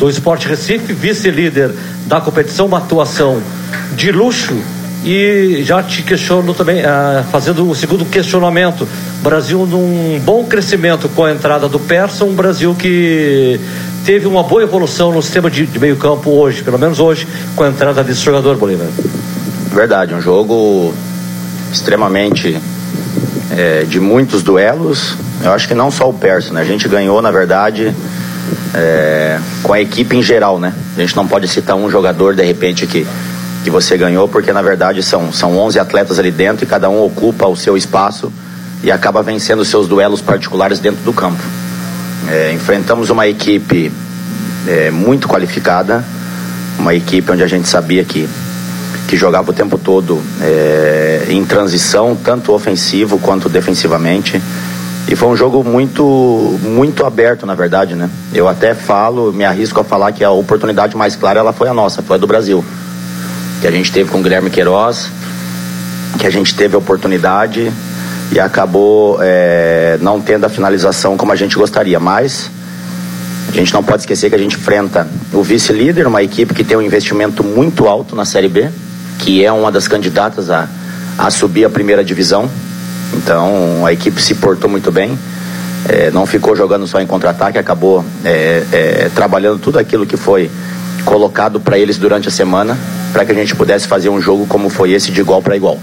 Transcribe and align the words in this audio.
do 0.00 0.08
Esporte 0.08 0.48
Recife, 0.48 0.94
vice-líder 0.94 1.72
da 2.06 2.22
competição, 2.22 2.64
uma 2.64 2.78
atuação 2.78 3.40
de 3.94 4.10
luxo. 4.10 4.56
E 5.04 5.62
já 5.64 5.82
te 5.82 6.02
questiono 6.02 6.52
também, 6.52 6.82
ah, 6.84 7.24
fazendo 7.30 7.68
o 7.68 7.74
segundo 7.74 8.04
questionamento. 8.06 8.88
Brasil 9.22 9.66
num 9.66 10.18
bom 10.24 10.44
crescimento 10.44 11.08
com 11.10 11.24
a 11.24 11.32
entrada 11.32 11.68
do 11.68 11.78
Persa, 11.78 12.24
um 12.24 12.34
Brasil 12.34 12.74
que 12.74 13.60
teve 14.04 14.26
uma 14.26 14.42
boa 14.42 14.62
evolução 14.62 15.12
no 15.12 15.22
sistema 15.22 15.50
de, 15.50 15.66
de 15.66 15.78
meio-campo 15.78 16.30
hoje, 16.30 16.62
pelo 16.62 16.78
menos 16.78 16.98
hoje, 16.98 17.26
com 17.54 17.64
a 17.64 17.68
entrada 17.68 18.02
desse 18.02 18.22
jogador, 18.22 18.56
Bolívar. 18.56 18.88
Verdade, 19.72 20.14
um 20.14 20.20
jogo 20.20 20.94
extremamente 21.72 22.58
é, 23.50 23.84
de 23.84 24.00
muitos 24.00 24.42
duelos. 24.42 25.14
Eu 25.42 25.52
acho 25.52 25.68
que 25.68 25.74
não 25.74 25.90
só 25.90 26.08
o 26.08 26.14
Persa, 26.14 26.52
né? 26.52 26.62
A 26.62 26.64
gente 26.64 26.88
ganhou, 26.88 27.20
na 27.22 27.30
verdade, 27.30 27.94
é, 28.74 29.38
com 29.62 29.72
a 29.72 29.80
equipe 29.80 30.16
em 30.16 30.22
geral, 30.22 30.58
né? 30.58 30.72
A 30.96 31.00
gente 31.00 31.16
não 31.16 31.26
pode 31.26 31.48
citar 31.48 31.76
um 31.76 31.90
jogador, 31.90 32.34
de 32.34 32.44
repente, 32.44 32.86
que, 32.86 33.06
que 33.64 33.70
você 33.70 33.96
ganhou, 33.96 34.28
porque 34.28 34.52
na 34.52 34.62
verdade 34.62 35.02
são, 35.02 35.32
são 35.32 35.56
11 35.58 35.78
atletas 35.78 36.18
ali 36.18 36.30
dentro 36.30 36.64
e 36.64 36.66
cada 36.66 36.88
um 36.88 37.02
ocupa 37.02 37.46
o 37.46 37.56
seu 37.56 37.76
espaço 37.76 38.32
e 38.82 38.90
acaba 38.90 39.22
vencendo 39.22 39.64
seus 39.64 39.86
duelos 39.86 40.20
particulares 40.20 40.78
dentro 40.78 41.02
do 41.02 41.12
campo. 41.12 41.42
É, 42.28 42.52
enfrentamos 42.52 43.10
uma 43.10 43.26
equipe 43.26 43.92
é, 44.66 44.90
muito 44.90 45.28
qualificada, 45.28 46.04
uma 46.78 46.94
equipe 46.94 47.30
onde 47.30 47.42
a 47.42 47.46
gente 47.46 47.68
sabia 47.68 48.04
que, 48.04 48.28
que 49.08 49.16
jogava 49.16 49.50
o 49.50 49.54
tempo 49.54 49.76
todo 49.78 50.22
é, 50.40 51.26
em 51.28 51.44
transição, 51.44 52.16
tanto 52.16 52.52
ofensivo 52.52 53.18
quanto 53.18 53.48
defensivamente. 53.48 54.40
E 55.10 55.16
foi 55.16 55.28
um 55.28 55.36
jogo 55.36 55.64
muito, 55.64 56.04
muito 56.62 57.04
aberto, 57.04 57.44
na 57.44 57.56
verdade, 57.56 57.96
né? 57.96 58.08
Eu 58.32 58.46
até 58.46 58.74
falo, 58.74 59.32
me 59.32 59.44
arrisco 59.44 59.80
a 59.80 59.84
falar 59.84 60.12
que 60.12 60.22
a 60.22 60.30
oportunidade 60.30 60.96
mais 60.96 61.16
clara 61.16 61.40
ela 61.40 61.52
foi 61.52 61.68
a 61.68 61.74
nossa, 61.74 62.00
foi 62.00 62.14
a 62.14 62.18
do 62.18 62.28
Brasil. 62.28 62.64
Que 63.60 63.66
a 63.66 63.72
gente 63.72 63.90
teve 63.90 64.08
com 64.08 64.20
o 64.20 64.22
Guilherme 64.22 64.50
Queiroz, 64.50 65.10
que 66.16 66.28
a 66.28 66.30
gente 66.30 66.54
teve 66.54 66.76
a 66.76 66.78
oportunidade 66.78 67.72
e 68.30 68.38
acabou 68.38 69.18
é, 69.20 69.98
não 70.00 70.20
tendo 70.20 70.44
a 70.44 70.48
finalização 70.48 71.16
como 71.16 71.32
a 71.32 71.36
gente 71.36 71.56
gostaria. 71.56 71.98
Mas 71.98 72.48
a 73.48 73.52
gente 73.52 73.74
não 73.74 73.82
pode 73.82 74.02
esquecer 74.02 74.30
que 74.30 74.36
a 74.36 74.38
gente 74.38 74.54
enfrenta 74.54 75.08
o 75.32 75.42
vice-líder, 75.42 76.06
uma 76.06 76.22
equipe 76.22 76.54
que 76.54 76.62
tem 76.62 76.76
um 76.76 76.82
investimento 76.82 77.42
muito 77.42 77.88
alto 77.88 78.14
na 78.14 78.24
Série 78.24 78.48
B, 78.48 78.70
que 79.18 79.44
é 79.44 79.50
uma 79.50 79.72
das 79.72 79.88
candidatas 79.88 80.50
a, 80.50 80.68
a 81.18 81.28
subir 81.32 81.64
a 81.64 81.68
primeira 81.68 82.04
divisão. 82.04 82.48
Então 83.14 83.84
a 83.84 83.92
equipe 83.92 84.20
se 84.20 84.34
portou 84.34 84.68
muito 84.70 84.90
bem. 84.90 85.18
É, 85.88 86.10
não 86.10 86.26
ficou 86.26 86.54
jogando 86.54 86.86
só 86.86 87.00
em 87.00 87.06
contra-ataque, 87.06 87.58
acabou 87.58 88.04
é, 88.24 88.62
é, 88.70 89.10
trabalhando 89.14 89.58
tudo 89.58 89.78
aquilo 89.78 90.06
que 90.06 90.16
foi 90.16 90.50
colocado 91.04 91.58
para 91.58 91.78
eles 91.78 91.96
durante 91.96 92.28
a 92.28 92.30
semana, 92.30 92.76
para 93.12 93.24
que 93.24 93.32
a 93.32 93.34
gente 93.34 93.54
pudesse 93.56 93.88
fazer 93.88 94.08
um 94.10 94.20
jogo 94.20 94.46
como 94.46 94.68
foi 94.68 94.92
esse 94.92 95.10
de 95.10 95.20
igual 95.20 95.40
para 95.40 95.56
igual. 95.56 95.78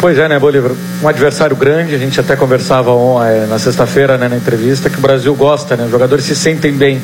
Pois 0.00 0.18
é, 0.18 0.28
né, 0.28 0.38
Bolívar? 0.38 0.72
Um 1.02 1.08
adversário 1.08 1.56
grande, 1.56 1.94
a 1.94 1.98
gente 1.98 2.20
até 2.20 2.36
conversava 2.36 2.90
é, 3.26 3.46
na 3.46 3.58
sexta-feira, 3.58 4.18
né, 4.18 4.28
na 4.28 4.36
entrevista, 4.36 4.90
que 4.90 4.98
o 4.98 5.00
Brasil 5.00 5.34
gosta, 5.34 5.76
né? 5.76 5.84
Os 5.84 5.90
jogadores 5.90 6.24
se 6.26 6.36
sentem 6.36 6.72
bem 6.72 7.00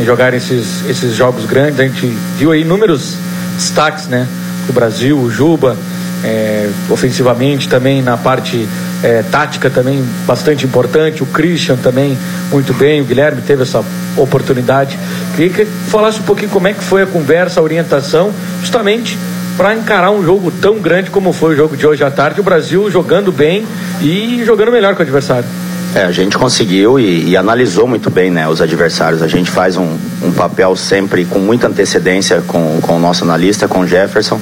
em 0.00 0.04
jogar 0.04 0.32
esses, 0.32 0.88
esses 0.88 1.14
jogos 1.14 1.44
grandes. 1.44 1.78
A 1.78 1.84
gente 1.84 2.06
viu 2.38 2.50
aí 2.50 2.62
inúmeros 2.62 3.16
destaques, 3.54 4.06
né? 4.06 4.26
Do 4.66 4.72
Brasil, 4.72 5.18
o 5.18 5.30
Juba, 5.30 5.76
é, 6.24 6.70
ofensivamente 6.90 7.68
também, 7.68 8.02
na 8.02 8.16
parte 8.16 8.68
é, 9.02 9.22
tática 9.22 9.70
também 9.70 10.04
bastante 10.26 10.64
importante. 10.64 11.22
O 11.22 11.26
Christian 11.26 11.76
também 11.76 12.16
muito 12.50 12.72
bem. 12.74 13.00
O 13.00 13.04
Guilherme 13.04 13.42
teve 13.42 13.62
essa 13.62 13.84
oportunidade. 14.16 14.98
Queria 15.36 15.50
que 15.50 15.64
falasse 15.64 16.20
um 16.20 16.24
pouquinho 16.24 16.50
como 16.50 16.68
é 16.68 16.72
que 16.72 16.82
foi 16.82 17.02
a 17.02 17.06
conversa, 17.06 17.60
a 17.60 17.62
orientação, 17.62 18.32
justamente 18.60 19.18
para 19.56 19.74
encarar 19.74 20.12
um 20.12 20.22
jogo 20.22 20.52
tão 20.52 20.78
grande 20.78 21.10
como 21.10 21.32
foi 21.32 21.54
o 21.54 21.56
jogo 21.56 21.76
de 21.76 21.84
hoje 21.84 22.04
à 22.04 22.10
tarde, 22.10 22.40
o 22.40 22.44
Brasil 22.44 22.88
jogando 22.90 23.32
bem 23.32 23.66
e 24.00 24.42
jogando 24.44 24.70
melhor 24.70 24.94
com 24.94 25.00
o 25.00 25.02
adversário. 25.02 25.48
É, 25.94 26.04
a 26.04 26.12
gente 26.12 26.36
conseguiu 26.36 27.00
e, 27.00 27.30
e, 27.30 27.36
analisou 27.36 27.88
muito 27.88 28.10
bem 28.10 28.30
né, 28.30 28.46
os 28.46 28.60
adversários. 28.60 29.22
A 29.22 29.26
gente 29.26 29.50
faz 29.50 29.76
um, 29.76 29.96
um, 30.22 30.30
papel 30.32 30.76
sempre 30.76 31.24
com 31.24 31.38
muita 31.38 31.66
antecedência 31.66 32.42
com, 32.46 32.78
com 32.82 32.96
o 32.96 32.98
nosso 32.98 33.24
analista, 33.24 33.66
com 33.66 33.80
o 33.80 33.86
Jefferson, 33.86 34.38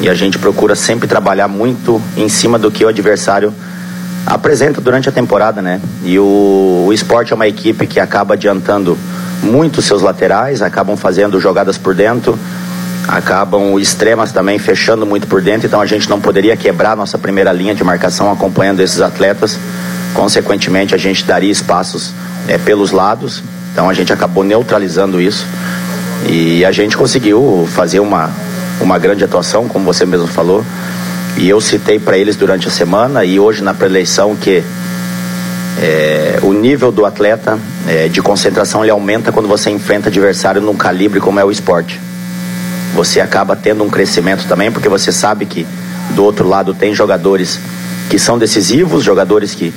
e 0.00 0.08
a 0.08 0.14
gente 0.14 0.38
procura 0.38 0.74
sempre 0.74 1.08
trabalhar 1.08 1.48
muito 1.48 2.00
em 2.16 2.28
cima 2.28 2.58
do 2.58 2.70
que 2.70 2.84
o 2.84 2.88
adversário 2.88 3.52
apresenta 4.24 4.80
durante 4.80 5.08
a 5.08 5.12
temporada, 5.12 5.62
né? 5.62 5.80
E 6.04 6.18
o, 6.18 6.84
o 6.86 6.92
esporte 6.92 7.32
é 7.32 7.36
uma 7.36 7.48
equipe 7.48 7.86
que 7.86 7.98
acaba 7.98 8.34
adiantando 8.34 8.96
muito 9.42 9.80
seus 9.80 10.02
laterais, 10.02 10.62
acabam 10.62 10.96
fazendo 10.96 11.40
jogadas 11.40 11.78
por 11.78 11.94
dentro, 11.94 12.38
acabam 13.06 13.78
extremas 13.78 14.32
também 14.32 14.58
fechando 14.58 15.06
muito 15.06 15.26
por 15.26 15.40
dentro, 15.40 15.66
então 15.66 15.80
a 15.80 15.86
gente 15.86 16.08
não 16.10 16.20
poderia 16.20 16.56
quebrar 16.56 16.96
nossa 16.96 17.16
primeira 17.16 17.52
linha 17.52 17.74
de 17.74 17.82
marcação 17.82 18.30
acompanhando 18.30 18.80
esses 18.80 19.00
atletas. 19.00 19.58
Consequentemente, 20.14 20.94
a 20.94 20.98
gente 20.98 21.24
daria 21.24 21.50
espaços 21.50 22.12
é, 22.46 22.58
pelos 22.58 22.90
lados, 22.90 23.42
então 23.72 23.88
a 23.88 23.94
gente 23.94 24.12
acabou 24.12 24.44
neutralizando 24.44 25.20
isso 25.20 25.46
e 26.26 26.64
a 26.64 26.72
gente 26.72 26.96
conseguiu 26.96 27.66
fazer 27.70 28.00
uma, 28.00 28.30
uma 28.80 28.98
grande 28.98 29.24
atuação, 29.24 29.68
como 29.68 29.84
você 29.84 30.04
mesmo 30.04 30.26
falou. 30.26 30.64
E 31.36 31.48
eu 31.48 31.60
citei 31.60 31.98
para 31.98 32.18
eles 32.18 32.36
durante 32.36 32.68
a 32.68 32.70
semana 32.70 33.24
e 33.24 33.38
hoje 33.38 33.62
na 33.62 33.74
preleição 33.74 34.34
que 34.34 34.62
é, 35.80 36.38
o 36.42 36.52
nível 36.52 36.90
do 36.90 37.04
atleta 37.04 37.58
é, 37.86 38.08
de 38.08 38.20
concentração 38.20 38.82
ele 38.82 38.90
aumenta 38.90 39.30
quando 39.30 39.48
você 39.48 39.70
enfrenta 39.70 40.08
adversário 40.08 40.60
num 40.60 40.74
calibre 40.74 41.20
como 41.20 41.38
é 41.38 41.44
o 41.44 41.50
esporte 41.50 42.00
você 42.98 43.20
acaba 43.20 43.54
tendo 43.54 43.84
um 43.84 43.88
crescimento 43.88 44.46
também, 44.48 44.72
porque 44.72 44.88
você 44.88 45.12
sabe 45.12 45.46
que 45.46 45.66
do 46.16 46.24
outro 46.24 46.48
lado 46.48 46.74
tem 46.74 46.94
jogadores 46.94 47.60
que 48.10 48.18
são 48.18 48.38
decisivos, 48.38 49.04
jogadores 49.04 49.54
que, 49.54 49.72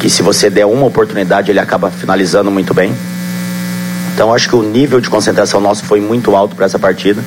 que 0.00 0.08
se 0.08 0.22
você 0.22 0.50
der 0.50 0.66
uma 0.66 0.86
oportunidade 0.86 1.50
ele 1.52 1.60
acaba 1.60 1.90
finalizando 1.90 2.50
muito 2.50 2.74
bem. 2.74 2.92
Então 4.12 4.34
acho 4.34 4.48
que 4.48 4.56
o 4.56 4.62
nível 4.62 5.00
de 5.00 5.08
concentração 5.08 5.60
nosso 5.60 5.84
foi 5.84 6.00
muito 6.00 6.34
alto 6.34 6.56
para 6.56 6.66
essa 6.66 6.78
partida, 6.78 7.22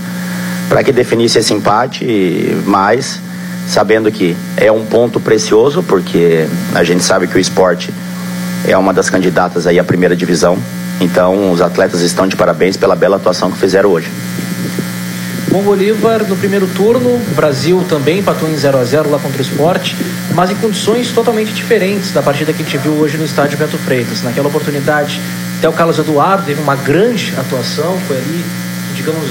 para 0.69 0.83
que 0.83 0.91
definisse 0.91 1.39
esse 1.39 1.53
empate, 1.53 2.05
mas 2.65 3.19
sabendo 3.67 4.11
que 4.11 4.35
é 4.55 4.71
um 4.71 4.85
ponto 4.85 5.19
precioso, 5.19 5.83
porque 5.83 6.47
a 6.73 6.83
gente 6.83 7.03
sabe 7.03 7.27
que 7.27 7.35
o 7.35 7.39
esporte 7.39 7.93
é 8.65 8.77
uma 8.77 8.93
das 8.93 9.09
candidatas 9.09 9.67
aí 9.67 9.77
à 9.79 9.83
primeira 9.83 10.15
divisão. 10.15 10.57
Então 10.99 11.51
os 11.51 11.61
atletas 11.61 12.01
estão 12.01 12.27
de 12.27 12.35
parabéns 12.35 12.75
pela 12.75 12.95
bela 12.95 13.17
atuação 13.17 13.51
que 13.51 13.57
fizeram 13.57 13.89
hoje. 13.89 14.09
Com 15.51 15.61
Bolívar 15.61 16.25
no 16.27 16.35
primeiro 16.35 16.67
turno, 16.67 17.09
o 17.09 17.35
Brasil 17.35 17.83
também 17.87 18.19
empatou 18.19 18.49
em 18.49 18.55
0 18.55 18.77
a 18.77 18.83
0 18.83 19.09
lá 19.09 19.17
contra 19.17 19.37
o 19.37 19.41
esporte, 19.41 19.95
mas 20.35 20.51
em 20.51 20.55
condições 20.55 21.11
totalmente 21.11 21.53
diferentes 21.53 22.11
da 22.11 22.21
partida 22.21 22.51
que 22.51 22.61
a 22.61 22.65
gente 22.65 22.77
viu 22.77 22.93
hoje 22.93 23.17
no 23.17 23.23
estádio 23.23 23.57
Beto 23.57 23.77
Freitas. 23.77 24.23
Naquela 24.23 24.49
oportunidade, 24.49 25.21
até 25.57 25.69
o 25.69 25.73
Carlos 25.73 25.97
Eduardo 25.97 26.43
teve 26.45 26.61
uma 26.61 26.75
grande 26.75 27.33
atuação, 27.37 27.97
foi 28.07 28.17
ali, 28.17 28.43
digamos, 28.95 29.25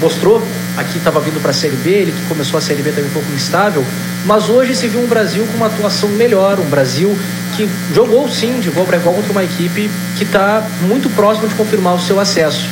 mostrou 0.00 0.42
aqui 0.76 0.98
estava 0.98 1.20
vindo 1.20 1.40
para 1.40 1.50
a 1.50 1.54
Série 1.54 1.76
B, 1.76 1.90
ele 1.90 2.12
que 2.12 2.26
começou 2.26 2.58
a 2.58 2.60
Série 2.60 2.82
B 2.82 2.90
também 2.90 3.10
um 3.10 3.12
pouco 3.12 3.30
instável, 3.32 3.84
mas 4.24 4.48
hoje 4.48 4.74
se 4.74 4.88
viu 4.88 5.00
um 5.00 5.06
Brasil 5.06 5.46
com 5.46 5.56
uma 5.56 5.66
atuação 5.66 6.08
melhor, 6.10 6.58
um 6.58 6.68
Brasil 6.68 7.16
que 7.56 7.68
jogou 7.92 8.28
sim 8.28 8.60
de 8.60 8.68
igual 8.68 8.86
para 8.86 8.96
igual 8.96 9.14
contra 9.14 9.32
uma 9.32 9.44
equipe 9.44 9.90
que 10.16 10.24
está 10.24 10.66
muito 10.82 11.08
próximo 11.10 11.48
de 11.48 11.54
confirmar 11.54 11.94
o 11.94 12.00
seu 12.00 12.18
acesso. 12.18 12.68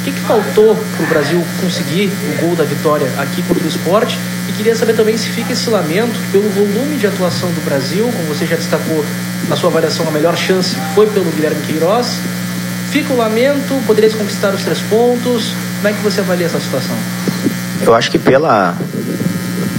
O 0.00 0.02
que, 0.02 0.12
que 0.12 0.20
faltou 0.20 0.74
para 0.96 1.04
o 1.04 1.08
Brasil 1.08 1.44
conseguir 1.60 2.06
o 2.06 2.40
gol 2.40 2.56
da 2.56 2.64
vitória 2.64 3.06
aqui 3.18 3.42
contra 3.42 3.62
o 3.62 3.68
esporte? 3.68 4.18
E 4.48 4.52
queria 4.52 4.74
saber 4.74 4.94
também 4.94 5.16
se 5.16 5.28
fica 5.28 5.52
esse 5.52 5.68
lamento 5.68 6.18
pelo 6.32 6.48
volume 6.48 6.96
de 6.96 7.06
atuação 7.06 7.50
do 7.50 7.64
Brasil, 7.64 8.04
como 8.04 8.24
você 8.34 8.46
já 8.46 8.56
destacou 8.56 9.04
na 9.48 9.56
sua 9.56 9.68
avaliação, 9.68 10.08
a 10.08 10.10
melhor 10.10 10.36
chance 10.36 10.74
foi 10.94 11.06
pelo 11.06 11.30
Guilherme 11.32 11.60
Queiroz. 11.66 12.18
Fica 12.90 13.12
o 13.12 13.16
lamento, 13.16 13.80
poderia 13.86 14.10
conquistar 14.10 14.54
os 14.54 14.62
três 14.64 14.80
pontos. 14.80 15.52
Como 15.76 15.88
é 15.88 15.92
que 15.92 16.02
você 16.02 16.20
avalia 16.20 16.46
essa 16.46 16.60
situação? 16.60 16.96
Eu 17.82 17.94
acho 17.94 18.10
que 18.10 18.18
pela, 18.18 18.76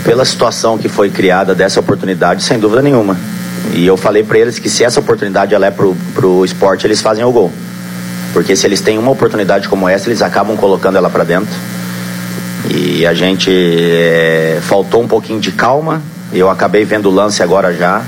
pela 0.03 0.25
situação 0.25 0.77
que 0.77 0.89
foi 0.89 1.09
criada 1.09 1.53
dessa 1.53 1.79
oportunidade, 1.79 2.43
sem 2.43 2.59
dúvida 2.59 2.81
nenhuma. 2.81 3.17
E 3.73 3.85
eu 3.85 3.95
falei 3.95 4.23
para 4.23 4.39
eles 4.39 4.59
que 4.59 4.69
se 4.69 4.83
essa 4.83 4.99
oportunidade 4.99 5.53
ela 5.53 5.67
é 5.67 5.71
pro, 5.71 5.95
pro 6.13 6.43
esporte, 6.43 6.85
eles 6.85 7.01
fazem 7.01 7.23
o 7.23 7.31
gol. 7.31 7.51
Porque 8.33 8.55
se 8.55 8.65
eles 8.65 8.81
têm 8.81 8.97
uma 8.97 9.11
oportunidade 9.11 9.67
como 9.67 9.87
essa, 9.87 10.07
eles 10.09 10.21
acabam 10.21 10.57
colocando 10.57 10.97
ela 10.97 11.09
para 11.09 11.23
dentro. 11.23 11.53
E 12.69 13.05
a 13.05 13.13
gente 13.13 13.51
é, 13.51 14.59
faltou 14.61 15.01
um 15.01 15.07
pouquinho 15.07 15.39
de 15.39 15.51
calma. 15.51 16.01
Eu 16.33 16.49
acabei 16.49 16.85
vendo 16.85 17.09
o 17.09 17.11
lance 17.11 17.43
agora 17.43 17.73
já. 17.73 18.01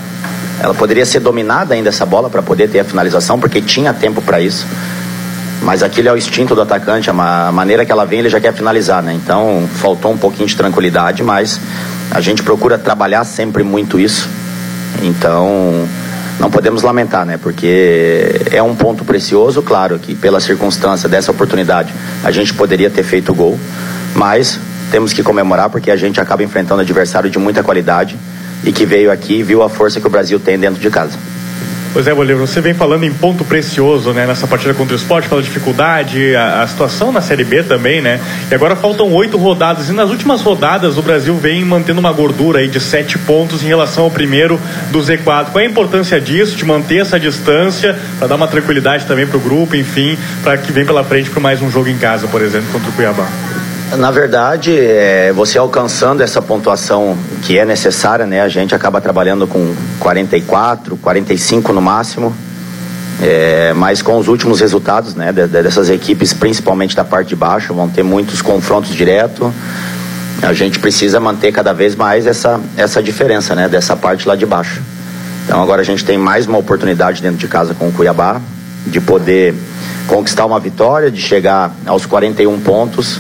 Ela 0.60 0.74
poderia 0.74 1.06
ser 1.06 1.20
dominada 1.20 1.74
ainda 1.74 1.90
essa 1.90 2.06
bola 2.06 2.30
para 2.30 2.42
poder 2.42 2.70
ter 2.70 2.80
a 2.80 2.84
finalização, 2.84 3.40
porque 3.40 3.62
tinha 3.62 3.94
tempo 3.94 4.22
para 4.22 4.40
isso. 4.40 4.66
Mas 5.64 5.82
aquilo 5.82 6.10
é 6.10 6.12
o 6.12 6.18
instinto 6.18 6.54
do 6.54 6.62
atacante, 6.62 7.10
a 7.10 7.52
maneira 7.52 7.86
que 7.86 7.92
ela 7.92 8.06
vem, 8.06 8.20
ele 8.20 8.30
já 8.30 8.40
quer 8.40 8.54
finalizar, 8.54 9.02
né? 9.02 9.14
Então 9.14 9.68
faltou 9.76 10.12
um 10.12 10.18
pouquinho 10.18 10.48
de 10.48 10.58
tranquilidade, 10.58 11.24
mas 11.24 11.60
a 12.12 12.20
gente 12.20 12.44
procura 12.44 12.78
trabalhar 12.78 13.24
sempre 13.24 13.64
muito 13.64 13.98
isso. 13.98 14.30
Então 15.02 15.88
não 16.38 16.52
podemos 16.52 16.82
lamentar, 16.82 17.26
né? 17.26 17.38
Porque 17.42 18.42
é 18.52 18.62
um 18.62 18.76
ponto 18.76 19.06
precioso, 19.06 19.62
claro, 19.62 19.98
que 19.98 20.14
pela 20.14 20.42
circunstância 20.42 21.08
dessa 21.08 21.32
oportunidade 21.32 21.94
a 22.24 22.30
gente 22.30 22.54
poderia 22.54 22.90
ter 22.90 23.04
feito 23.04 23.32
o 23.32 23.36
gol, 23.36 23.58
mas 24.14 24.60
temos 24.92 25.14
que 25.14 25.24
comemorar 25.24 25.70
porque 25.70 25.90
a 25.90 25.96
gente 25.96 26.20
acaba 26.20 26.44
enfrentando 26.44 26.82
adversário 26.82 27.30
de 27.30 27.40
muita 27.40 27.64
qualidade 27.64 28.18
e 28.66 28.72
que 28.74 28.86
veio 28.86 29.10
aqui 29.10 29.36
e 29.36 29.44
viu 29.44 29.64
a 29.64 29.70
força 29.70 30.02
que 30.02 30.08
o 30.08 30.10
Brasil 30.10 30.40
tem 30.42 30.60
dentro 30.60 30.82
de 30.82 30.90
casa. 30.90 31.18
Pois 31.94 32.08
é, 32.08 32.14
Bolívar, 32.14 32.48
você 32.48 32.60
vem 32.60 32.74
falando 32.74 33.04
em 33.04 33.14
ponto 33.14 33.46
precioso, 33.46 34.14
né, 34.14 34.26
nessa 34.26 34.48
partida 34.48 34.74
contra 34.74 34.96
o 34.96 34.98
esporte, 34.98 35.30
pela 35.30 35.44
dificuldade, 35.44 36.36
a, 36.36 36.64
a, 36.64 36.68
situação 36.68 37.12
na 37.12 37.22
Série 37.22 37.44
B 37.44 37.62
também, 37.62 38.02
né? 38.02 38.20
E 38.50 38.56
agora 38.56 38.76
faltam 38.76 39.12
oito 39.12 39.38
rodadas, 39.38 39.90
e 39.90 39.92
nas 39.92 40.10
últimas 40.10 40.42
rodadas 40.42 40.98
o 40.98 41.04
Brasil 41.04 41.38
vem 41.38 41.64
mantendo 41.64 42.00
uma 42.00 42.12
gordura 42.12 42.62
aí 42.62 42.68
de 42.68 42.80
sete 42.80 43.20
pontos 43.20 43.62
em 43.62 43.68
relação 43.68 44.06
ao 44.06 44.10
primeiro 44.10 44.60
do 44.90 45.00
Z4. 45.02 45.52
Qual 45.52 45.60
é 45.60 45.68
a 45.68 45.70
importância 45.70 46.20
disso, 46.20 46.56
de 46.56 46.66
manter 46.66 46.98
essa 46.98 47.20
distância, 47.20 47.96
para 48.18 48.28
dar 48.28 48.36
uma 48.38 48.48
tranquilidade 48.48 49.06
também 49.06 49.28
para 49.28 49.38
o 49.38 49.40
grupo, 49.40 49.76
enfim, 49.76 50.18
para 50.44 50.58
que 50.58 50.72
vem 50.72 50.88
pela 50.88 51.04
frente 51.04 51.30
para 51.30 51.40
mais 51.40 51.62
um 51.62 51.70
jogo 51.70 51.90
em 51.90 51.98
casa, 52.00 52.28
por 52.28 52.42
exemplo, 52.42 52.72
contra 52.72 52.90
o 52.90 52.94
Cuiabá? 52.94 53.28
Na 53.98 54.10
verdade, 54.10 54.76
é, 54.76 55.32
você 55.34 55.58
alcançando 55.58 56.22
essa 56.22 56.42
pontuação 56.42 57.16
que 57.44 57.60
é 57.60 57.66
necessária, 57.66 58.26
né? 58.26 58.42
A 58.42 58.48
gente 58.48 58.74
acaba 58.74 59.00
trabalhando 59.00 59.46
com 59.46 59.76
44, 60.00 60.98
45 60.98 61.72
no 61.72 61.82
máximo. 61.82 62.36
É, 63.22 63.72
mas 63.76 64.02
com 64.02 64.18
os 64.18 64.28
últimos 64.28 64.60
resultados, 64.60 65.14
né? 65.14 65.32
Dessas 65.32 65.90
equipes, 65.90 66.34
principalmente 66.34 66.96
da 66.96 67.04
parte 67.04 67.30
de 67.30 67.36
baixo, 67.36 67.74
vão 67.74 67.88
ter 67.88 68.02
muitos 68.02 68.42
confrontos 68.42 68.96
direto. 68.96 69.54
A 70.42 70.54
gente 70.54 70.80
precisa 70.80 71.20
manter 71.20 71.52
cada 71.52 71.72
vez 71.72 71.96
mais 71.96 72.26
essa, 72.26 72.60
essa 72.76 73.02
diferença, 73.02 73.54
né? 73.54 73.70
Dessa 73.70 73.96
parte 73.96 74.28
lá 74.28 74.36
de 74.36 74.46
baixo. 74.46 74.82
Então 75.46 75.62
agora 75.62 75.82
a 75.82 75.86
gente 75.86 76.04
tem 76.04 76.18
mais 76.18 76.48
uma 76.48 76.58
oportunidade 76.58 77.22
dentro 77.22 77.38
de 77.38 77.48
casa 77.48 77.76
com 77.76 77.90
o 77.90 77.92
Cuiabá 77.92 78.42
de 78.88 79.00
poder 79.00 79.54
conquistar 80.08 80.46
uma 80.46 80.60
vitória, 80.60 81.12
de 81.12 81.22
chegar 81.22 81.72
aos 81.86 82.06
41 82.06 82.60
pontos 82.62 83.20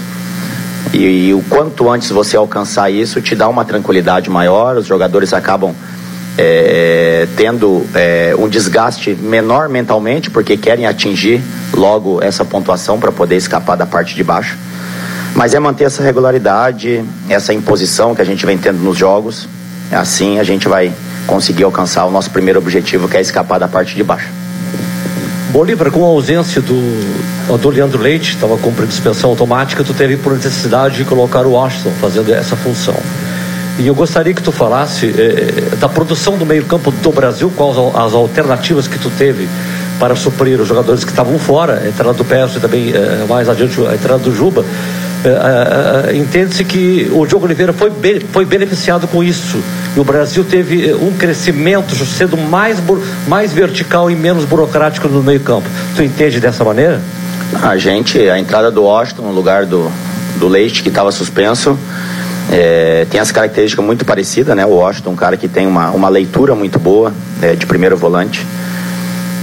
e, 0.93 1.27
e, 1.27 1.33
o 1.33 1.41
quanto 1.49 1.89
antes 1.89 2.11
você 2.11 2.37
alcançar 2.37 2.89
isso 2.91 3.21
te 3.21 3.35
dá 3.35 3.49
uma 3.49 3.65
tranquilidade 3.65 4.29
maior, 4.29 4.77
os 4.77 4.85
jogadores 4.85 5.33
acabam 5.33 5.73
é, 6.37 7.27
tendo 7.35 7.85
é, 7.93 8.35
um 8.37 8.47
desgaste 8.47 9.15
menor 9.15 9.69
mentalmente, 9.69 10.29
porque 10.29 10.55
querem 10.55 10.85
atingir 10.85 11.41
logo 11.73 12.21
essa 12.21 12.45
pontuação 12.45 12.99
para 12.99 13.11
poder 13.11 13.35
escapar 13.35 13.75
da 13.75 13.85
parte 13.85 14.15
de 14.15 14.23
baixo. 14.23 14.57
Mas 15.35 15.53
é 15.55 15.59
manter 15.59 15.85
essa 15.85 16.03
regularidade, 16.03 17.03
essa 17.27 17.53
imposição 17.53 18.13
que 18.13 18.21
a 18.21 18.25
gente 18.25 18.45
vem 18.45 18.57
tendo 18.57 18.79
nos 18.79 18.97
jogos. 18.97 19.47
Assim 19.91 20.39
a 20.39 20.43
gente 20.43 20.67
vai 20.67 20.93
conseguir 21.25 21.63
alcançar 21.63 22.05
o 22.05 22.11
nosso 22.11 22.29
primeiro 22.29 22.59
objetivo, 22.59 23.07
que 23.07 23.17
é 23.17 23.21
escapar 23.21 23.59
da 23.59 23.67
parte 23.67 23.95
de 23.95 24.03
baixo. 24.03 24.42
Bolívar, 25.53 25.91
com 25.91 26.03
a 26.03 26.07
ausência 26.07 26.59
do, 26.63 27.57
do 27.59 27.69
Leandro 27.69 28.01
Leite, 28.01 28.31
estava 28.31 28.57
com 28.57 28.73
suspensão 28.87 29.29
automática, 29.29 29.83
tu 29.83 29.93
teve 29.93 30.17
por 30.17 30.33
necessidade 30.33 30.95
de 30.95 31.05
colocar 31.05 31.45
o 31.45 31.51
Washington 31.51 31.91
fazendo 32.01 32.33
essa 32.33 32.55
função. 32.55 32.95
E 33.77 33.85
eu 33.85 33.93
gostaria 33.93 34.33
que 34.33 34.41
tu 34.41 34.51
falasse 34.51 35.13
eh, 35.15 35.75
da 35.75 35.87
produção 35.87 36.39
do 36.39 36.45
meio-campo 36.45 36.89
do 36.89 37.11
Brasil, 37.11 37.53
quais 37.55 37.77
as 37.77 38.13
alternativas 38.15 38.87
que 38.87 38.97
tu 38.97 39.11
teve 39.11 39.47
para 39.99 40.15
suprir 40.15 40.59
os 40.59 40.67
jogadores 40.67 41.03
que 41.03 41.11
estavam 41.11 41.37
fora, 41.37 41.83
a 41.83 41.87
entrada 41.87 42.13
do 42.13 42.25
Pérez 42.25 42.55
e 42.55 42.59
também 42.59 42.89
eh, 42.89 43.23
mais 43.29 43.47
adiante 43.47 43.79
a 43.85 43.93
entrada 43.93 44.23
do 44.23 44.35
Juba. 44.35 44.65
Eh, 45.25 46.09
eh, 46.09 46.17
entende-se 46.17 46.63
que 46.65 47.09
o 47.13 47.25
Diogo 47.25 47.45
Oliveira 47.45 47.71
foi, 47.71 47.91
foi 48.31 48.45
beneficiado 48.45 49.07
com 49.07 49.23
isso. 49.23 49.57
E 49.95 49.99
o 49.99 50.03
Brasil 50.03 50.43
teve 50.43 50.89
eh, 50.89 50.95
um 50.95 51.13
crescimento 51.13 51.95
sendo 52.05 52.37
mais, 52.37 52.77
mais 53.27 53.53
vertical 53.53 54.11
e 54.11 54.15
menos 54.15 54.43
burocrático 54.43 55.07
no 55.07 55.23
meio-campo. 55.23 55.67
Tu 55.95 56.03
entende 56.03 56.39
dessa 56.39 56.63
maneira? 56.63 57.01
A 57.61 57.77
gente, 57.77 58.19
a 58.29 58.37
entrada 58.37 58.69
do 58.69 58.83
Washington 58.83 59.23
no 59.23 59.31
lugar 59.31 59.65
do, 59.65 59.89
do 60.37 60.47
Leite, 60.47 60.83
que 60.83 60.89
estava 60.89 61.11
suspenso, 61.11 61.77
é, 62.51 63.05
tem 63.09 63.19
as 63.19 63.31
características 63.31 63.85
muito 63.85 64.03
parecidas, 64.03 64.55
né? 64.55 64.65
O 64.65 64.71
Washington, 64.71 65.11
um 65.11 65.15
cara 65.15 65.37
que 65.37 65.47
tem 65.47 65.65
uma, 65.65 65.91
uma 65.91 66.09
leitura 66.09 66.53
muito 66.53 66.77
boa 66.79 67.13
é, 67.41 67.53
de 67.53 67.65
primeiro 67.65 67.95
volante. 67.95 68.45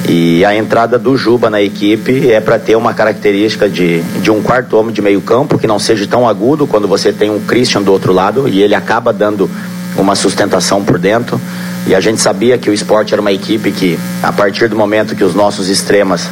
E 0.09 0.45
a 0.45 0.57
entrada 0.57 0.99
do 0.99 1.17
Juba 1.17 1.51
na 1.51 1.61
equipe 1.61 2.31
é 2.31 2.41
para 2.41 2.59
ter 2.59 2.77
uma 2.77 2.95
característica 2.95 3.69
de, 3.69 4.03
de 4.03 4.31
um 4.31 4.43
quarto 4.43 4.77
homem 4.77 4.93
de 4.93 5.03
meio 5.03 5.21
campo 5.21 5.59
que 5.59 5.67
não 5.67 5.79
seja 5.79 6.07
tão 6.07 6.29
agudo 6.29 6.67
quando 6.67 6.89
você 6.89 7.13
tem 7.13 7.31
um 7.31 7.41
Christian 7.41 7.83
do 7.83 7.93
outro 7.93 8.13
lado 8.13 8.49
e 8.49 8.63
ele 8.63 8.75
acaba 8.75 9.13
dando 9.13 9.49
uma 9.97 10.15
sustentação 10.15 10.83
por 10.83 10.99
dentro. 10.99 11.41
E 11.87 11.95
a 11.95 12.01
gente 12.01 12.21
sabia 12.21 12.59
que 12.59 12.69
o 12.69 12.75
esporte 12.75 13.13
era 13.13 13.21
uma 13.21 13.33
equipe 13.33 13.71
que, 13.71 13.99
a 14.23 14.33
partir 14.33 14.69
do 14.69 14.77
momento 14.77 15.15
que 15.15 15.25
os 15.25 15.35
nossos 15.35 15.69
extremas 15.69 16.29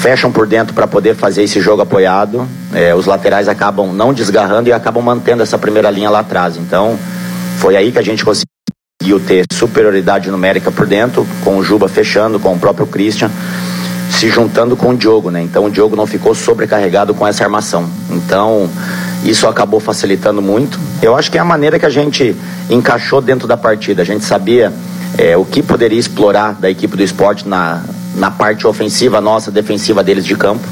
fecham 0.00 0.30
por 0.30 0.46
dentro 0.46 0.74
para 0.74 0.86
poder 0.86 1.14
fazer 1.14 1.42
esse 1.42 1.60
jogo 1.60 1.82
apoiado, 1.82 2.46
é, 2.72 2.94
os 2.94 3.06
laterais 3.06 3.48
acabam 3.48 3.92
não 3.92 4.12
desgarrando 4.12 4.68
e 4.68 4.72
acabam 4.72 5.02
mantendo 5.02 5.42
essa 5.42 5.58
primeira 5.58 5.90
linha 5.90 6.10
lá 6.10 6.20
atrás. 6.20 6.56
Então, 6.56 6.98
foi 7.58 7.76
aí 7.76 7.90
que 7.90 7.98
a 7.98 8.02
gente 8.02 8.24
conseguiu 8.24 8.47
conseguiu 9.00 9.20
ter 9.20 9.46
superioridade 9.52 10.28
numérica 10.28 10.72
por 10.72 10.84
dentro, 10.84 11.24
com 11.44 11.56
o 11.56 11.62
Juba 11.62 11.88
fechando, 11.88 12.40
com 12.40 12.52
o 12.52 12.58
próprio 12.58 12.86
Christian 12.86 13.30
se 14.10 14.28
juntando 14.28 14.76
com 14.76 14.90
o 14.90 14.96
Diogo, 14.96 15.30
né? 15.30 15.40
Então 15.40 15.66
o 15.66 15.70
Diogo 15.70 15.94
não 15.94 16.06
ficou 16.06 16.34
sobrecarregado 16.34 17.14
com 17.14 17.24
essa 17.24 17.44
armação. 17.44 17.88
Então 18.10 18.68
isso 19.24 19.46
acabou 19.46 19.78
facilitando 19.78 20.42
muito. 20.42 20.80
Eu 21.00 21.16
acho 21.16 21.30
que 21.30 21.38
é 21.38 21.40
a 21.40 21.44
maneira 21.44 21.78
que 21.78 21.86
a 21.86 21.90
gente 21.90 22.34
encaixou 22.68 23.20
dentro 23.20 23.46
da 23.46 23.56
partida. 23.56 24.02
A 24.02 24.04
gente 24.04 24.24
sabia 24.24 24.72
é, 25.16 25.36
o 25.36 25.44
que 25.44 25.62
poderia 25.62 25.98
explorar 25.98 26.54
da 26.54 26.68
equipe 26.68 26.96
do 26.96 27.02
esporte 27.02 27.46
na, 27.46 27.84
na 28.16 28.30
parte 28.30 28.66
ofensiva 28.66 29.20
nossa, 29.20 29.52
defensiva 29.52 30.02
deles 30.02 30.24
de 30.24 30.34
campo. 30.34 30.66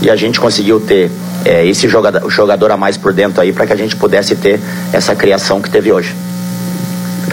E 0.00 0.08
a 0.08 0.14
gente 0.14 0.38
conseguiu 0.38 0.78
ter 0.78 1.10
é, 1.44 1.66
esse 1.66 1.88
jogador, 1.88 2.30
jogador 2.30 2.70
a 2.70 2.76
mais 2.76 2.96
por 2.96 3.12
dentro 3.12 3.40
aí 3.40 3.52
para 3.52 3.66
que 3.66 3.72
a 3.72 3.76
gente 3.76 3.96
pudesse 3.96 4.36
ter 4.36 4.60
essa 4.92 5.16
criação 5.16 5.60
que 5.60 5.68
teve 5.68 5.90
hoje. 5.90 6.14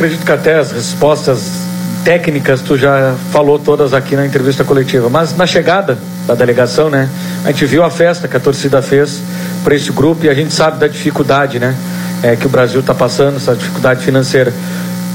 Acredito 0.02 0.26
que 0.26 0.32
até 0.32 0.56
as 0.58 0.72
respostas 0.72 1.62
técnicas 2.04 2.60
tu 2.60 2.76
já 2.76 3.14
falou 3.32 3.60
todas 3.60 3.94
aqui 3.94 4.16
na 4.16 4.26
entrevista 4.26 4.64
coletiva, 4.64 5.12
mas 5.12 5.38
na 5.38 5.46
chegada 5.46 5.96
da 6.26 6.34
delegação, 6.34 6.90
né, 6.90 7.08
a 7.46 7.52
gente 7.52 7.68
viu 7.68 7.84
a 7.84 7.90
festa 7.92 8.28
que 8.28 8.36
a 8.36 8.40
torcida 8.40 8.82
fez 8.82 9.22
para 9.64 9.76
esse 9.76 9.92
grupo 9.92 10.26
e 10.26 10.30
a 10.30 10.34
gente 10.34 10.56
sabe 10.56 10.80
da 10.80 10.88
dificuldade, 10.88 11.60
né, 11.60 11.76
é, 12.24 12.36
que 12.36 12.48
o 12.48 12.50
Brasil 12.50 12.80
está 12.80 12.96
passando, 12.96 13.38
essa 13.38 13.54
dificuldade 13.54 14.04
financeira. 14.04 14.52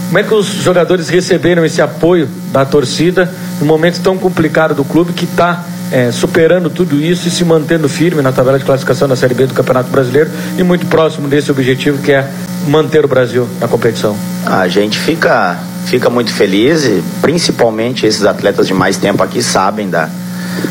Como 0.06 0.18
é 0.20 0.22
que 0.22 0.32
os 0.32 0.46
jogadores 0.46 1.08
receberam 1.08 1.64
esse 1.64 1.82
apoio 1.82 2.28
da 2.52 2.64
torcida 2.64 3.28
num 3.60 3.66
momento 3.66 4.00
tão 4.00 4.16
complicado 4.16 4.72
do 4.72 4.84
clube 4.84 5.12
que 5.12 5.24
está 5.24 5.64
é, 5.90 6.12
superando 6.12 6.70
tudo 6.70 7.00
isso 7.00 7.26
e 7.26 7.30
se 7.32 7.44
mantendo 7.44 7.88
firme 7.88 8.22
na 8.22 8.30
tabela 8.30 8.56
de 8.56 8.64
classificação 8.64 9.08
da 9.08 9.16
Série 9.16 9.34
B 9.34 9.46
do 9.46 9.54
Campeonato 9.54 9.90
Brasileiro 9.90 10.30
e 10.56 10.62
muito 10.62 10.86
próximo 10.86 11.26
desse 11.26 11.50
objetivo 11.50 12.00
que 12.00 12.12
é 12.12 12.30
manter 12.66 13.04
o 13.04 13.08
Brasil 13.08 13.48
na 13.60 13.68
competição? 13.68 14.16
A 14.44 14.68
gente 14.68 14.98
fica, 14.98 15.56
fica 15.86 16.10
muito 16.10 16.32
feliz 16.32 16.84
e 16.84 17.02
principalmente 17.20 18.06
esses 18.06 18.24
atletas 18.24 18.66
de 18.66 18.74
mais 18.74 18.96
tempo 18.96 19.22
aqui 19.22 19.42
sabem 19.42 19.88
da, 19.88 20.08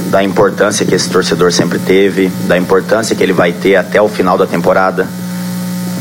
da 0.10 0.24
importância 0.24 0.86
que 0.86 0.94
esse 0.94 1.10
torcedor 1.10 1.52
sempre 1.52 1.80
teve, 1.80 2.28
da 2.48 2.58
importância 2.58 3.16
que 3.16 3.24
ele 3.24 3.34
vai 3.34 3.52
ter 3.52 3.76
até 3.76 4.02
o 4.02 4.08
final 4.08 4.38
da 4.38 4.46
temporada. 4.46 5.08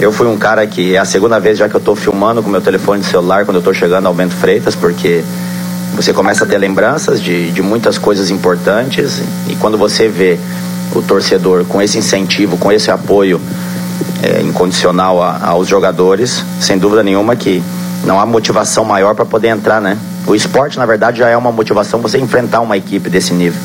Eu 0.01 0.13
fui 0.13 0.27
um 0.27 0.37
cara 0.37 0.67
que 0.67 0.95
é 0.97 0.99
a 0.99 1.05
segunda 1.05 1.39
vez 1.39 1.59
já 1.59 1.69
que 1.69 1.75
eu 1.75 1.79
estou 1.79 1.95
filmando 1.95 2.43
com 2.43 2.51
meu 2.51 2.61
telefone 2.61 3.01
de 3.01 3.07
celular 3.07 3.45
quando 3.45 3.57
eu 3.57 3.61
estou 3.61 3.73
chegando 3.73 4.07
ao 4.07 4.15
Bento 4.15 4.35
Freitas, 4.35 4.75
porque 4.75 5.23
você 5.95 6.13
começa 6.13 6.45
a 6.45 6.47
ter 6.47 6.59
lembranças 6.59 7.23
de, 7.23 7.53
de 7.53 7.63
muitas 7.63 7.97
coisas 7.97 8.29
importantes 8.31 9.23
e 9.49 9.55
quando 9.57 9.79
você 9.79 10.09
vê 10.09 10.39
o 10.95 11.01
torcedor 11.01 11.65
com 11.65 11.81
esse 11.81 11.97
incentivo, 11.97 12.57
com 12.57 12.73
esse 12.73 12.91
apoio 12.91 13.41
é, 14.25 14.41
incondicional 14.41 15.23
a, 15.23 15.39
aos 15.49 15.69
jogadores, 15.69 16.43
sem 16.59 16.79
dúvida 16.79 17.03
nenhuma 17.03 17.37
que 17.37 17.63
não 18.05 18.19
há 18.19 18.25
motivação 18.25 18.85
maior 18.85 19.15
para 19.15 19.25
poder 19.25 19.49
entrar, 19.49 19.81
né? 19.81 19.99
O 20.27 20.35
esporte, 20.35 20.79
na 20.79 20.87
verdade, 20.87 21.19
já 21.19 21.29
é 21.29 21.37
uma 21.37 21.53
motivação 21.53 22.01
você 22.01 22.19
enfrentar 22.19 22.61
uma 22.61 22.77
equipe 22.77 23.11
desse 23.11 23.35
nível. 23.35 23.61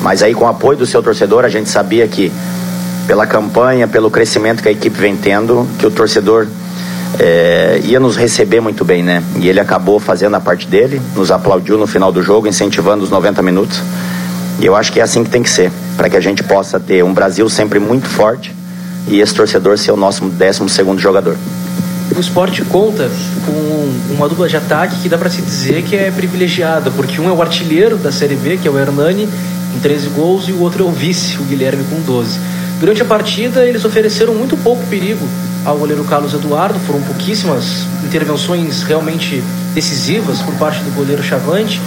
Mas 0.00 0.22
aí, 0.22 0.34
com 0.34 0.44
o 0.44 0.48
apoio 0.48 0.78
do 0.78 0.86
seu 0.86 1.02
torcedor, 1.02 1.44
a 1.44 1.48
gente 1.50 1.68
sabia 1.68 2.08
que, 2.08 2.32
pela 3.06 3.26
campanha, 3.26 3.86
pelo 3.86 4.10
crescimento 4.10 4.62
que 4.62 4.68
a 4.68 4.72
equipe 4.72 4.98
vem 4.98 5.14
tendo, 5.14 5.68
que 5.78 5.86
o 5.86 5.90
torcedor 5.90 6.46
é, 7.18 7.80
ia 7.84 8.00
nos 8.00 8.16
receber 8.16 8.60
muito 8.60 8.82
bem, 8.84 9.02
né? 9.02 9.22
E 9.36 9.48
ele 9.48 9.60
acabou 9.60 10.00
fazendo 10.00 10.36
a 10.36 10.40
parte 10.40 10.66
dele, 10.66 11.00
nos 11.14 11.30
aplaudiu 11.30 11.76
no 11.76 11.86
final 11.86 12.10
do 12.10 12.22
jogo, 12.22 12.48
incentivando 12.48 13.04
os 13.04 13.10
90 13.10 13.42
minutos. 13.42 13.82
E 14.58 14.64
eu 14.64 14.74
acho 14.74 14.90
que 14.92 15.00
é 15.00 15.02
assim 15.02 15.22
que 15.22 15.30
tem 15.30 15.42
que 15.42 15.50
ser, 15.50 15.70
para 15.96 16.08
que 16.08 16.16
a 16.16 16.20
gente 16.20 16.42
possa 16.42 16.80
ter 16.80 17.04
um 17.04 17.12
Brasil 17.12 17.48
sempre 17.50 17.78
muito 17.78 18.08
forte 18.08 18.59
e 19.10 19.20
esse 19.20 19.34
torcedor 19.34 19.76
ser 19.76 19.90
o 19.90 19.96
nosso 19.96 20.24
12 20.24 20.68
segundo 20.68 21.00
jogador. 21.00 21.36
O 22.16 22.20
esporte 22.20 22.62
conta 22.64 23.10
com 23.44 24.14
uma 24.14 24.28
dupla 24.28 24.48
de 24.48 24.56
ataque 24.56 24.96
que 25.00 25.08
dá 25.08 25.18
para 25.18 25.30
se 25.30 25.42
dizer 25.42 25.82
que 25.82 25.96
é 25.96 26.10
privilegiada, 26.10 26.90
porque 26.90 27.20
um 27.20 27.28
é 27.28 27.32
o 27.32 27.42
artilheiro 27.42 27.96
da 27.96 28.12
Série 28.12 28.36
B, 28.36 28.56
que 28.56 28.68
é 28.68 28.70
o 28.70 28.78
Hernani, 28.78 29.28
em 29.76 29.78
13 29.80 30.08
gols, 30.08 30.48
e 30.48 30.52
o 30.52 30.60
outro 30.60 30.84
é 30.84 30.86
o 30.86 30.90
vice, 30.90 31.38
o 31.38 31.44
Guilherme, 31.44 31.84
com 31.84 32.00
12. 32.00 32.38
Durante 32.80 33.02
a 33.02 33.04
partida, 33.04 33.64
eles 33.64 33.84
ofereceram 33.84 34.34
muito 34.34 34.56
pouco 34.56 34.84
perigo 34.86 35.26
ao 35.64 35.76
goleiro 35.76 36.02
Carlos 36.04 36.32
Eduardo. 36.34 36.78
Foram 36.80 37.00
pouquíssimas 37.02 37.86
intervenções 38.04 38.82
realmente 38.82 39.42
decisivas 39.74 40.40
por 40.40 40.54
parte 40.54 40.82
do 40.82 40.90
goleiro 40.94 41.22
Chavante. 41.22 41.80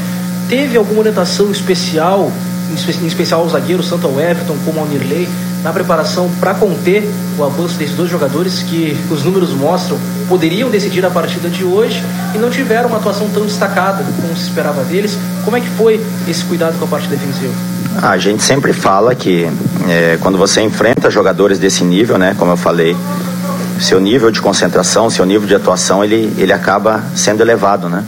Teve 0.48 0.78
alguma 0.78 1.00
orientação 1.00 1.52
especial, 1.52 2.32
em 2.72 3.08
especial 3.08 3.42
ao 3.42 3.50
zagueiro, 3.50 3.84
tanto 3.84 4.08
ao 4.08 4.20
Everton 4.20 4.56
como 4.66 4.80
ao 4.80 4.86
Nirley, 4.86 5.28
na 5.64 5.72
preparação 5.72 6.30
para 6.40 6.54
conter 6.54 7.10
o 7.38 7.44
avanço 7.44 7.78
desses 7.78 7.96
dois 7.96 8.10
jogadores 8.10 8.62
que 8.64 8.98
os 9.10 9.24
números 9.24 9.52
mostram 9.52 9.98
poderiam 10.28 10.70
decidir 10.70 11.06
a 11.06 11.10
partida 11.10 11.50
de 11.50 11.64
hoje 11.64 12.04
e 12.36 12.38
não 12.38 12.50
tiveram 12.50 12.90
uma 12.90 12.98
atuação 12.98 13.30
tão 13.30 13.46
destacada 13.46 14.04
como 14.22 14.36
se 14.36 14.44
esperava 14.44 14.84
deles. 14.84 15.18
Como 15.46 15.56
é 15.56 15.62
que 15.62 15.70
foi 15.70 16.00
esse 16.28 16.44
cuidado 16.44 16.78
com 16.78 16.86
a 16.86 16.88
parte 16.88 17.08
defensiva? 17.08 17.54
A 18.02 18.18
gente 18.18 18.44
sempre 18.44 18.74
fala 18.74 19.16
que 19.16 19.48
é, 19.88 20.18
quando 20.22 20.38
você 20.38 20.62
enfrenta 20.62 21.10
jogadores 21.10 21.60
desse 21.60 21.84
nível, 21.84 22.18
né, 22.18 22.36
como 22.38 22.52
eu 22.52 22.58
falei, 22.58 22.96
seu 23.80 24.00
nível 24.00 24.32
de 24.32 24.42
concentração, 24.42 25.10
seu 25.10 25.26
nível 25.26 25.48
de 25.48 25.56
atuação, 25.56 26.04
ele, 26.04 26.34
ele 26.38 26.54
acaba 26.54 27.04
sendo 27.16 27.42
elevado, 27.42 27.90
né? 27.90 28.04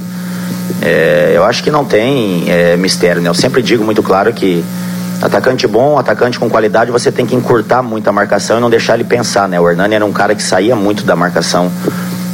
É, 0.82 1.34
eu 1.36 1.44
acho 1.44 1.64
que 1.64 1.72
não 1.72 1.86
tem 1.86 2.46
é, 2.50 2.76
mistério, 2.78 3.22
né? 3.22 3.30
Eu 3.30 3.34
sempre 3.34 3.62
digo 3.62 3.84
muito 3.84 4.02
claro 4.02 4.32
que 4.34 4.64
Atacante 5.22 5.66
bom, 5.66 5.98
atacante 5.98 6.38
com 6.38 6.50
qualidade, 6.50 6.92
você 6.92 7.12
tem 7.12 7.26
que 7.26 7.36
encurtar 7.36 7.82
muito 7.82 8.08
a 8.08 8.12
marcação 8.12 8.58
e 8.58 8.62
não 8.62 8.70
deixar 8.70 8.96
ele 8.96 9.04
pensar, 9.04 9.48
né? 9.48 9.60
O 9.60 9.70
Hernani 9.70 9.96
era 9.96 10.06
um 10.06 10.12
cara 10.12 10.36
que 10.36 10.44
saía 10.44 10.76
muito 10.76 11.04
da 11.04 11.16
marcação, 11.16 11.72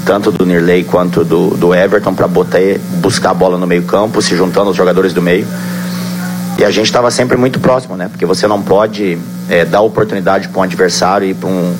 tanto 0.05 0.31
do 0.31 0.45
Nirley 0.45 0.83
quanto 0.83 1.23
do, 1.23 1.51
do 1.51 1.73
Everton, 1.73 2.13
para 2.13 2.27
buscar 2.27 3.31
a 3.31 3.33
bola 3.33 3.57
no 3.57 3.67
meio-campo, 3.67 4.21
se 4.21 4.35
juntando 4.35 4.67
aos 4.67 4.75
jogadores 4.75 5.13
do 5.13 5.21
meio. 5.21 5.47
E 6.57 6.63
a 6.63 6.69
gente 6.69 6.85
estava 6.85 7.09
sempre 7.09 7.37
muito 7.37 7.59
próximo, 7.59 7.95
né? 7.95 8.07
Porque 8.07 8.25
você 8.25 8.45
não 8.45 8.61
pode 8.61 9.17
é, 9.49 9.65
dar 9.65 9.81
oportunidade 9.81 10.47
para 10.47 10.59
um 10.59 10.63
adversário 10.63 11.27
e 11.27 11.33
para 11.33 11.49
um, 11.49 11.73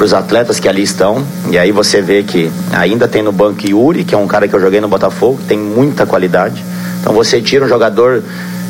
os 0.00 0.12
atletas 0.12 0.58
que 0.58 0.68
ali 0.68 0.82
estão. 0.82 1.22
E 1.50 1.58
aí 1.58 1.70
você 1.72 2.02
vê 2.02 2.22
que 2.22 2.50
ainda 2.72 3.06
tem 3.06 3.22
no 3.22 3.32
banco 3.32 3.66
Yuri, 3.66 4.02
que 4.02 4.14
é 4.14 4.18
um 4.18 4.26
cara 4.26 4.48
que 4.48 4.54
eu 4.54 4.60
joguei 4.60 4.80
no 4.80 4.88
Botafogo, 4.88 5.38
tem 5.46 5.58
muita 5.58 6.04
qualidade. 6.04 6.64
Então 7.00 7.12
você 7.12 7.40
tira 7.40 7.64
um 7.64 7.68
jogador 7.68 8.22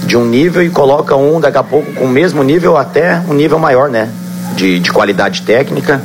de 0.06 0.16
um 0.16 0.24
nível 0.24 0.62
e 0.62 0.70
coloca 0.70 1.16
um 1.16 1.40
daqui 1.40 1.58
a 1.58 1.62
pouco 1.62 1.92
com 1.92 2.04
o 2.04 2.08
mesmo 2.08 2.42
nível 2.42 2.76
até 2.76 3.22
um 3.28 3.34
nível 3.34 3.58
maior, 3.58 3.88
né? 3.88 4.08
De, 4.54 4.78
de 4.78 4.92
qualidade 4.92 5.42
técnica, 5.42 6.00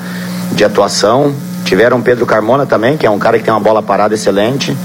de 0.52 0.64
atuação. 0.64 1.34
Tiveram 1.66 2.02
Pedro 2.02 2.26
Carmona 2.26 2.66
também, 2.66 2.98
que 2.98 3.06
é 3.06 3.10
um 3.10 3.20
cara 3.20 3.38
que 3.38 3.44
tem 3.44 3.54
uma 3.54 3.60
bola 3.60 3.84
parada 3.84 4.14
excelente. 4.14 4.76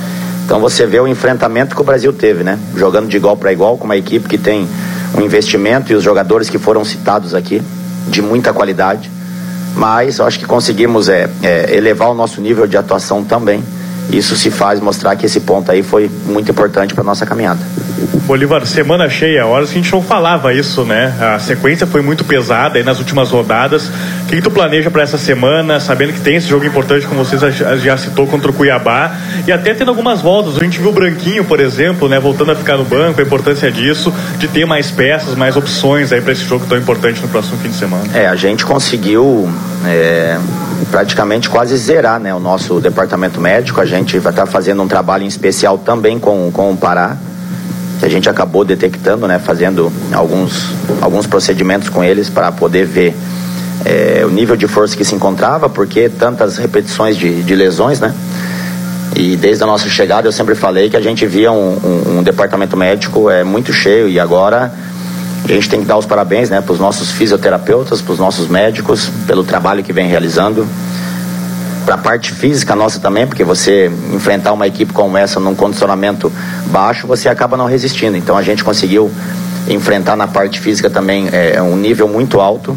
Então 0.44 0.60
você 0.60 0.84
vê 0.84 1.00
o 1.00 1.08
enfrentamento 1.08 1.74
que 1.74 1.80
o 1.80 1.84
Brasil 1.84 2.12
teve, 2.12 2.44
né? 2.44 2.58
Jogando 2.76 3.08
de 3.08 3.16
igual 3.16 3.36
para 3.36 3.52
igual 3.52 3.78
com 3.78 3.84
uma 3.84 3.96
equipe 3.96 4.28
que 4.28 4.36
tem 4.36 4.68
um 5.16 5.22
investimento 5.22 5.92
e 5.92 5.94
os 5.94 6.02
jogadores 6.02 6.50
que 6.50 6.58
foram 6.58 6.84
citados 6.84 7.34
aqui 7.34 7.62
de 8.08 8.20
muita 8.20 8.52
qualidade. 8.52 9.10
Mas 9.74 10.20
acho 10.20 10.38
que 10.38 10.44
conseguimos 10.44 11.08
é, 11.08 11.28
é, 11.42 11.74
elevar 11.74 12.10
o 12.10 12.14
nosso 12.14 12.40
nível 12.40 12.66
de 12.66 12.76
atuação 12.76 13.24
também. 13.24 13.62
Isso 14.10 14.36
se 14.36 14.50
faz 14.50 14.80
mostrar 14.80 15.16
que 15.16 15.24
esse 15.24 15.40
ponto 15.40 15.72
aí 15.72 15.82
foi 15.82 16.10
muito 16.26 16.50
importante 16.50 16.94
para 16.94 17.02
nossa 17.02 17.24
caminhada. 17.24 17.60
Bolívar, 18.26 18.66
semana 18.66 19.08
cheia, 19.08 19.46
horas 19.46 19.70
que 19.70 19.78
a 19.78 19.82
gente 19.82 19.92
não 19.92 20.02
falava 20.02 20.52
isso, 20.52 20.84
né? 20.84 21.14
A 21.20 21.38
sequência 21.38 21.86
foi 21.86 22.02
muito 22.02 22.24
pesada 22.24 22.78
aí 22.78 22.84
nas 22.84 22.98
últimas 22.98 23.30
rodadas. 23.30 23.86
O 23.86 24.26
que, 24.26 24.42
tu 24.42 24.50
planeja 24.50 24.90
para 24.90 25.02
essa 25.02 25.16
semana, 25.16 25.78
sabendo 25.78 26.12
que 26.12 26.20
tem 26.20 26.36
esse 26.36 26.48
jogo 26.48 26.64
importante, 26.64 27.06
como 27.06 27.24
vocês 27.24 27.40
já 27.82 27.96
citou, 27.96 28.26
contra 28.26 28.50
o 28.50 28.54
Cuiabá, 28.54 29.12
e 29.46 29.52
até 29.52 29.74
tendo 29.74 29.90
algumas 29.90 30.20
voltas. 30.20 30.56
A 30.56 30.64
gente 30.64 30.80
viu 30.80 30.90
o 30.90 30.92
Branquinho, 30.92 31.44
por 31.44 31.60
exemplo, 31.60 32.08
né? 32.08 32.18
Voltando 32.18 32.50
a 32.50 32.56
ficar 32.56 32.76
no 32.76 32.84
banco, 32.84 33.20
a 33.20 33.22
importância 33.22 33.70
disso, 33.70 34.12
de 34.38 34.48
ter 34.48 34.64
mais 34.64 34.90
peças, 34.90 35.36
mais 35.36 35.56
opções 35.56 36.12
aí 36.12 36.20
para 36.20 36.32
esse 36.32 36.44
jogo 36.44 36.66
tão 36.66 36.76
importante 36.76 37.20
no 37.20 37.28
próximo 37.28 37.58
fim 37.58 37.68
de 37.68 37.76
semana. 37.76 38.04
É, 38.12 38.26
a 38.26 38.34
gente 38.34 38.64
conseguiu 38.64 39.48
é, 39.86 40.36
praticamente 40.90 41.48
quase 41.48 41.76
zerar, 41.76 42.18
né? 42.18 42.34
O 42.34 42.40
nosso 42.40 42.80
departamento 42.80 43.40
médico. 43.40 43.80
A 43.80 43.86
gente 43.86 44.18
vai 44.18 44.32
estar 44.32 44.46
tá 44.46 44.50
fazendo 44.50 44.82
um 44.82 44.88
trabalho 44.88 45.22
em 45.22 45.28
especial 45.28 45.78
também 45.78 46.18
com, 46.18 46.50
com 46.50 46.72
o 46.72 46.76
Pará 46.76 47.16
que 47.16 47.33
a 48.04 48.08
gente 48.08 48.28
acabou 48.28 48.64
detectando, 48.64 49.26
né, 49.26 49.38
fazendo 49.38 49.90
alguns, 50.12 50.66
alguns 51.00 51.26
procedimentos 51.26 51.88
com 51.88 52.04
eles 52.04 52.28
para 52.28 52.52
poder 52.52 52.84
ver 52.84 53.16
é, 53.84 54.22
o 54.26 54.30
nível 54.30 54.56
de 54.56 54.66
força 54.66 54.96
que 54.96 55.04
se 55.04 55.14
encontrava, 55.14 55.68
porque 55.68 56.08
tantas 56.08 56.58
repetições 56.58 57.16
de, 57.16 57.42
de 57.42 57.54
lesões, 57.54 58.00
né? 58.00 58.14
E 59.16 59.36
desde 59.36 59.62
a 59.62 59.66
nossa 59.66 59.88
chegada 59.88 60.26
eu 60.26 60.32
sempre 60.32 60.54
falei 60.54 60.90
que 60.90 60.96
a 60.96 61.00
gente 61.00 61.24
via 61.26 61.52
um, 61.52 61.78
um, 61.84 62.18
um 62.18 62.22
departamento 62.22 62.76
médico 62.76 63.30
é, 63.30 63.44
muito 63.44 63.72
cheio 63.72 64.08
e 64.08 64.18
agora 64.18 64.72
a 65.44 65.48
gente 65.48 65.68
tem 65.68 65.80
que 65.80 65.86
dar 65.86 65.96
os 65.96 66.06
parabéns 66.06 66.50
né, 66.50 66.60
para 66.60 66.72
os 66.72 66.80
nossos 66.80 67.10
fisioterapeutas, 67.10 68.00
para 68.02 68.12
os 68.12 68.18
nossos 68.18 68.48
médicos, 68.48 69.10
pelo 69.26 69.44
trabalho 69.44 69.82
que 69.84 69.92
vem 69.92 70.08
realizando 70.08 70.66
para 71.84 71.96
a 71.96 71.98
parte 71.98 72.32
física 72.32 72.74
nossa 72.74 72.98
também, 72.98 73.26
porque 73.26 73.44
você 73.44 73.90
enfrentar 74.12 74.52
uma 74.52 74.66
equipe 74.66 74.92
como 74.92 75.16
essa 75.16 75.38
num 75.38 75.54
condicionamento 75.54 76.32
baixo, 76.66 77.06
você 77.06 77.28
acaba 77.28 77.56
não 77.56 77.66
resistindo. 77.66 78.16
Então 78.16 78.36
a 78.36 78.42
gente 78.42 78.64
conseguiu 78.64 79.10
enfrentar 79.68 80.16
na 80.16 80.26
parte 80.26 80.60
física 80.60 80.90
também 80.90 81.28
é, 81.32 81.60
um 81.62 81.76
nível 81.76 82.08
muito 82.08 82.40
alto. 82.40 82.76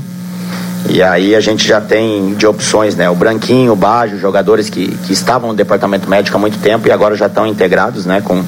E 0.90 1.02
aí 1.02 1.36
a 1.36 1.40
gente 1.40 1.68
já 1.68 1.82
tem 1.82 2.34
de 2.36 2.46
opções, 2.46 2.96
né? 2.96 3.10
O 3.10 3.16
Branquinho, 3.16 3.74
o 3.74 3.76
Bajo, 3.76 4.18
jogadores 4.18 4.70
que, 4.70 4.88
que 4.88 5.12
estavam 5.12 5.50
no 5.50 5.56
departamento 5.56 6.10
médico 6.10 6.38
há 6.38 6.40
muito 6.40 6.60
tempo 6.60 6.88
e 6.88 6.92
agora 6.92 7.16
já 7.16 7.26
estão 7.26 7.48
integrados, 7.48 8.06
né? 8.06 8.22
Com, 8.22 8.44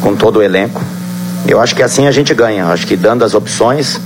com 0.00 0.14
todo 0.14 0.36
o 0.36 0.42
elenco. 0.42 0.82
Eu 1.46 1.60
acho 1.60 1.74
que 1.74 1.82
assim 1.82 2.06
a 2.06 2.10
gente 2.10 2.32
ganha. 2.34 2.66
Acho 2.66 2.86
que 2.86 2.96
dando 2.96 3.24
as 3.24 3.34
opções, 3.34 4.00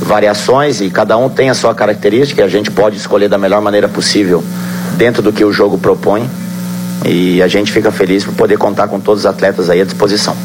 variações 0.00 0.80
e 0.80 0.90
cada 0.90 1.16
um 1.16 1.28
tem 1.28 1.48
a 1.48 1.54
sua 1.54 1.74
característica, 1.74 2.44
a 2.44 2.48
gente 2.48 2.70
pode 2.70 2.96
escolher 2.96 3.28
da 3.28 3.38
melhor 3.38 3.60
maneira 3.60 3.88
possível 3.88 4.42
dentro 4.96 5.22
do 5.22 5.32
que 5.32 5.44
o 5.44 5.52
jogo 5.52 5.78
propõe. 5.78 6.28
E 7.04 7.42
a 7.42 7.48
gente 7.48 7.70
fica 7.70 7.92
feliz 7.92 8.24
por 8.24 8.34
poder 8.34 8.56
contar 8.56 8.88
com 8.88 8.98
todos 8.98 9.20
os 9.20 9.26
atletas 9.26 9.70
aí 9.70 9.80
à 9.80 9.84
disposição. 9.84 10.36